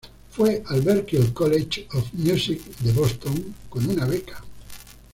[0.31, 4.43] Fue al Berklee College of Music de Boston con una beca.